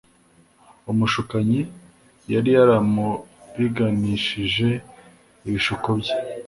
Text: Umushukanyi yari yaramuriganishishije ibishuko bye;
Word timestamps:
Umushukanyi 0.91 1.61
yari 2.33 2.49
yaramuriganishishije 2.57 4.69
ibishuko 5.47 5.87
bye; 5.99 6.13